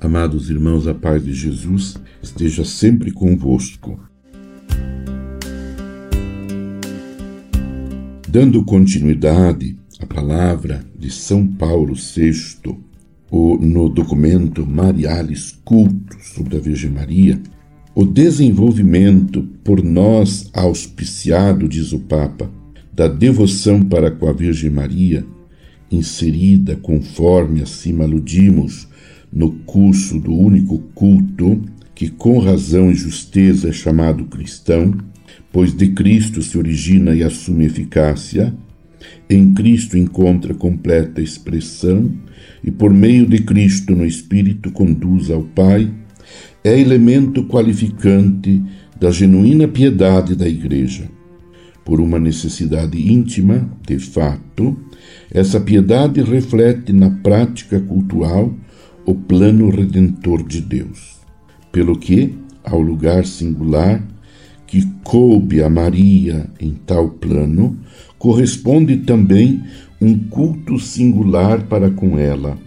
Amados 0.00 0.48
irmãos, 0.48 0.86
a 0.86 0.94
paz 0.94 1.24
de 1.24 1.34
Jesus 1.34 1.96
esteja 2.22 2.64
sempre 2.64 3.10
convosco. 3.10 3.98
Dando 8.28 8.64
continuidade 8.64 9.76
à 9.98 10.06
palavra 10.06 10.84
de 10.96 11.10
São 11.10 11.44
Paulo 11.44 11.94
VI, 11.94 12.78
no 13.60 13.88
documento 13.88 14.64
Marialis 14.64 15.58
Culto 15.64 16.16
sobre 16.20 16.56
a 16.56 16.60
Virgem 16.60 16.90
Maria, 16.90 17.40
o 17.92 18.04
desenvolvimento 18.04 19.42
por 19.64 19.82
nós 19.82 20.48
auspiciado, 20.54 21.68
diz 21.68 21.92
o 21.92 21.98
Papa, 21.98 22.48
da 22.92 23.08
devoção 23.08 23.82
para 23.82 24.12
com 24.12 24.28
a 24.28 24.32
Virgem 24.32 24.70
Maria, 24.70 25.26
inserida 25.90 26.76
conforme 26.76 27.62
acima 27.62 28.04
aludimos 28.04 28.86
no 29.32 29.50
curso 29.50 30.18
do 30.18 30.34
único 30.34 30.78
culto, 30.94 31.60
que 31.94 32.08
com 32.08 32.38
razão 32.38 32.90
e 32.90 32.94
justeza 32.94 33.68
é 33.68 33.72
chamado 33.72 34.24
cristão, 34.24 34.96
pois 35.52 35.74
de 35.74 35.88
Cristo 35.88 36.42
se 36.42 36.56
origina 36.56 37.14
e 37.14 37.22
assume 37.22 37.66
eficácia, 37.66 38.54
em 39.28 39.52
Cristo 39.52 39.96
encontra 39.96 40.54
completa 40.54 41.20
expressão 41.20 42.10
e 42.62 42.70
por 42.70 42.92
meio 42.92 43.26
de 43.26 43.38
Cristo 43.38 43.94
no 43.94 44.04
Espírito 44.04 44.70
conduz 44.70 45.30
ao 45.30 45.42
Pai, 45.42 45.92
é 46.64 46.78
elemento 46.78 47.44
qualificante 47.44 48.62
da 48.98 49.10
genuína 49.10 49.68
piedade 49.68 50.34
da 50.34 50.48
Igreja. 50.48 51.08
Por 51.84 52.00
uma 52.00 52.18
necessidade 52.18 53.10
íntima, 53.10 53.70
de 53.86 53.98
fato, 53.98 54.76
essa 55.30 55.60
piedade 55.60 56.20
reflete 56.20 56.92
na 56.92 57.10
prática 57.10 57.80
cultural 57.80 58.54
o 59.08 59.14
plano 59.14 59.70
redentor 59.70 60.46
de 60.46 60.60
Deus. 60.60 61.16
Pelo 61.72 61.98
que, 61.98 62.34
ao 62.62 62.78
lugar 62.78 63.24
singular 63.24 64.06
que 64.66 64.86
coube 65.02 65.62
a 65.62 65.70
Maria 65.70 66.46
em 66.60 66.72
tal 66.72 67.08
plano, 67.08 67.74
corresponde 68.18 68.98
também 68.98 69.62
um 69.98 70.18
culto 70.28 70.78
singular 70.78 71.62
para 71.62 71.90
com 71.90 72.18
ela, 72.18 72.58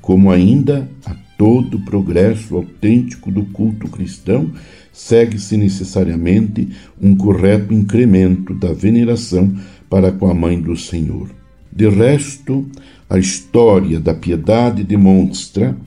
como 0.00 0.32
ainda 0.32 0.90
a 1.06 1.14
todo 1.38 1.78
progresso 1.84 2.56
autêntico 2.56 3.30
do 3.30 3.44
culto 3.44 3.86
cristão 3.86 4.50
segue-se 4.92 5.56
necessariamente 5.56 6.70
um 7.00 7.14
correto 7.14 7.72
incremento 7.72 8.52
da 8.52 8.72
veneração 8.72 9.54
para 9.88 10.10
com 10.10 10.28
a 10.28 10.34
Mãe 10.34 10.60
do 10.60 10.76
Senhor. 10.76 11.37
De 11.78 11.88
resto, 11.88 12.66
a 13.08 13.20
história 13.20 14.00
da 14.00 14.12
piedade 14.12 14.82
demonstra 14.82 15.78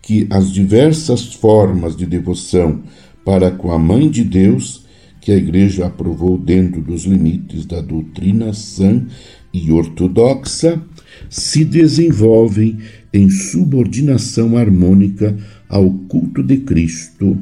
que 0.00 0.26
as 0.30 0.50
diversas 0.50 1.34
formas 1.34 1.94
de 1.94 2.06
devoção 2.06 2.80
para 3.26 3.50
com 3.50 3.70
a 3.70 3.78
Mãe 3.78 4.08
de 4.08 4.24
Deus 4.24 4.86
que 5.20 5.30
a 5.30 5.36
Igreja 5.36 5.84
aprovou 5.84 6.38
dentro 6.38 6.80
dos 6.80 7.04
limites 7.04 7.66
da 7.66 7.82
doutrina 7.82 8.54
sã 8.54 9.06
e 9.52 9.70
ortodoxa 9.70 10.82
se 11.28 11.62
desenvolvem 11.62 12.78
em 13.12 13.28
subordinação 13.28 14.56
harmônica 14.56 15.36
ao 15.68 15.90
culto 16.08 16.42
de 16.42 16.56
Cristo 16.56 17.36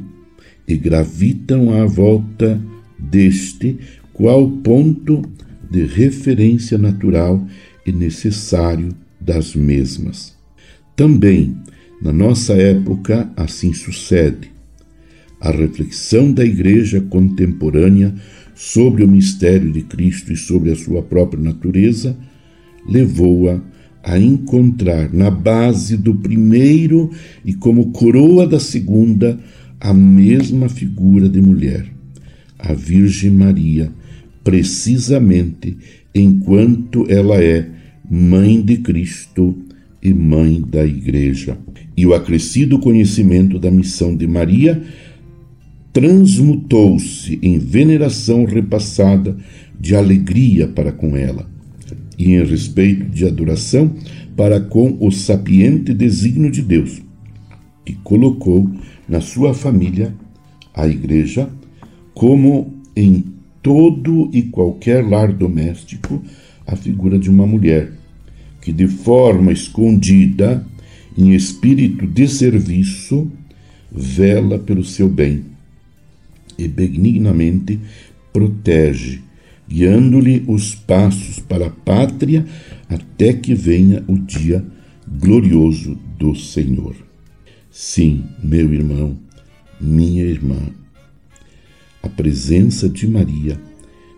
e 0.67 0.75
gravitam 0.75 1.71
à 1.71 1.85
volta 1.85 2.61
deste 2.99 3.77
qual 4.11 4.49
ponto 4.49 5.21
de 5.71 5.85
referência 5.85 6.77
natural 6.77 7.41
e 7.85 7.91
necessário 7.91 8.89
das 9.19 9.55
mesmas. 9.55 10.35
Também, 10.95 11.57
na 12.01 12.11
nossa 12.11 12.53
época, 12.53 13.31
assim 13.35 13.73
sucede. 13.73 14.51
A 15.39 15.51
reflexão 15.51 16.31
da 16.31 16.45
Igreja 16.45 17.01
contemporânea 17.01 18.13
sobre 18.55 19.03
o 19.03 19.07
mistério 19.07 19.71
de 19.71 19.81
Cristo 19.81 20.31
e 20.31 20.37
sobre 20.37 20.71
a 20.71 20.75
sua 20.75 21.01
própria 21.01 21.41
natureza 21.41 22.15
levou-a 22.87 23.61
a 24.03 24.19
encontrar 24.19 25.13
na 25.13 25.31
base 25.31 25.95
do 25.95 26.13
primeiro 26.15 27.09
e 27.43 27.53
como 27.53 27.91
coroa 27.91 28.45
da 28.45 28.59
segunda 28.59 29.39
a 29.79 29.93
mesma 29.93 30.67
figura 30.69 31.27
de 31.27 31.41
mulher, 31.41 31.85
a 32.59 32.73
Virgem 32.73 33.31
Maria, 33.31 33.91
precisamente 34.43 35.77
enquanto 36.13 37.05
ela 37.09 37.41
é 37.41 37.69
mãe 38.09 38.61
de 38.61 38.77
Cristo 38.77 39.55
e 40.01 40.13
mãe 40.13 40.61
da 40.61 40.85
Igreja. 40.85 41.57
E 41.95 42.05
o 42.05 42.13
acrescido 42.13 42.79
conhecimento 42.79 43.57
da 43.57 43.71
missão 43.71 44.15
de 44.15 44.27
Maria 44.27 44.81
transmutou-se 45.91 47.39
em 47.41 47.59
veneração 47.59 48.45
repassada 48.45 49.37
de 49.79 49.95
alegria 49.95 50.67
para 50.67 50.91
com 50.91 51.15
ela 51.15 51.47
e 52.17 52.33
em 52.33 52.43
respeito 52.43 53.05
de 53.05 53.25
adoração 53.25 53.93
para 54.35 54.59
com 54.59 54.97
o 54.99 55.11
sapiente 55.11 55.93
desígnio 55.93 56.49
de 56.49 56.61
Deus, 56.61 57.01
que 57.85 57.93
colocou 58.03 58.69
na 59.07 59.21
sua 59.21 59.53
família 59.53 60.13
a 60.73 60.87
Igreja 60.87 61.49
como 62.13 62.73
em 62.95 63.23
todo 63.61 64.29
e 64.33 64.43
qualquer 64.43 65.07
lar 65.07 65.31
doméstico 65.31 66.21
a 66.65 66.75
figura 66.75 67.17
de 67.19 67.29
uma 67.29 67.45
mulher, 67.45 67.91
que 68.61 68.71
de 68.71 68.87
forma 68.87 69.51
escondida, 69.51 70.65
em 71.17 71.33
espírito 71.33 72.07
de 72.07 72.27
serviço, 72.27 73.31
vela 73.91 74.57
pelo 74.57 74.83
seu 74.83 75.07
bem 75.07 75.45
e 76.57 76.67
benignamente 76.67 77.79
protege, 78.31 79.21
guiando-lhe 79.67 80.43
os 80.47 80.73
passos 80.75 81.39
para 81.39 81.67
a 81.67 81.69
pátria 81.69 82.45
até 82.89 83.33
que 83.33 83.53
venha 83.53 84.03
o 84.07 84.17
dia 84.17 84.65
glorioso 85.07 85.97
do 86.17 86.35
Senhor. 86.35 86.95
Sim, 87.71 88.23
meu 88.41 88.73
irmão, 88.73 89.17
minha 89.79 90.23
irmã, 90.23 90.59
a 92.01 92.09
presença 92.09 92.87
de 92.87 93.07
Maria 93.07 93.59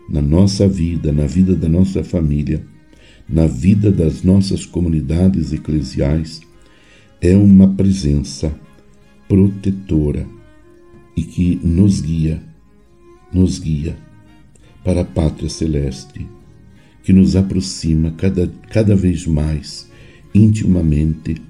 na 0.08 0.22
nossa 0.22 0.68
vida, 0.68 1.12
na 1.12 1.26
vida 1.26 1.54
da 1.54 1.68
nossa 1.68 2.04
família, 2.04 2.64
na 3.28 3.46
vida 3.46 3.90
das 3.90 4.22
nossas 4.22 4.64
comunidades 4.64 5.52
eclesiais, 5.52 6.40
é 7.20 7.36
uma 7.36 7.74
presença 7.74 8.54
protetora 9.28 10.26
e 11.16 11.22
que 11.22 11.58
nos 11.62 12.00
guia, 12.00 12.40
nos 13.32 13.58
guia 13.58 13.96
para 14.84 15.00
a 15.00 15.04
pátria 15.04 15.48
celeste, 15.48 16.26
que 17.02 17.12
nos 17.12 17.34
aproxima 17.34 18.12
cada, 18.12 18.48
cada 18.70 18.94
vez 18.94 19.26
mais 19.26 19.90
intimamente 20.32 21.42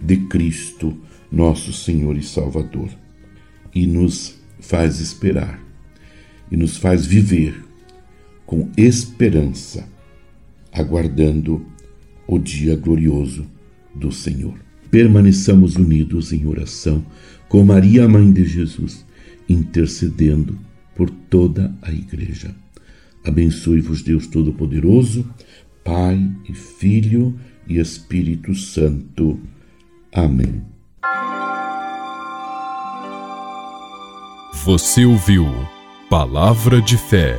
de 0.00 0.16
Cristo, 0.28 0.96
nosso 1.32 1.72
Senhor 1.72 2.16
e 2.16 2.22
Salvador, 2.22 2.90
e 3.74 3.86
nos 3.86 4.36
faz 4.60 5.00
esperar, 5.00 5.60
e 6.52 6.56
nos 6.56 6.76
faz 6.76 7.04
viver 7.06 7.65
com 8.46 8.70
esperança, 8.76 9.86
aguardando 10.72 11.66
o 12.26 12.38
dia 12.38 12.76
glorioso 12.76 13.44
do 13.94 14.12
Senhor. 14.12 14.54
Permaneçamos 14.90 15.76
unidos 15.76 16.32
em 16.32 16.46
oração 16.46 17.04
com 17.48 17.64
Maria, 17.64 18.08
Mãe 18.08 18.32
de 18.32 18.44
Jesus, 18.44 19.04
intercedendo 19.48 20.58
por 20.94 21.10
toda 21.10 21.74
a 21.82 21.92
Igreja. 21.92 22.54
Abençoe-vos, 23.24 24.02
Deus 24.02 24.26
Todo-Poderoso, 24.28 25.28
Pai 25.84 26.30
e 26.48 26.54
Filho 26.54 27.38
e 27.68 27.78
Espírito 27.78 28.54
Santo. 28.54 29.38
Amém. 30.12 30.62
Você 34.64 35.04
ouviu 35.04 35.46
Palavra 36.08 36.80
de 36.80 36.96
Fé 36.96 37.38